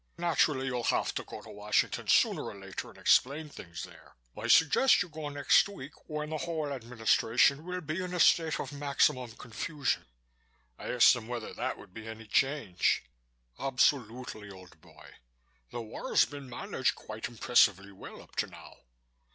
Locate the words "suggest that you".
4.47-5.09